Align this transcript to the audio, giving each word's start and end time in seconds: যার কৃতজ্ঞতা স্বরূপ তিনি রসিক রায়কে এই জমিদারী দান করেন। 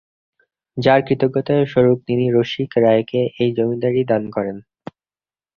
যার 0.77 0.99
কৃতজ্ঞতা 1.07 1.55
স্বরূপ 1.65 1.97
তিনি 2.07 2.25
রসিক 2.29 2.69
রায়কে 2.77 3.21
এই 3.41 3.49
জমিদারী 3.57 4.01
দান 4.11 4.23
করেন। 4.35 4.57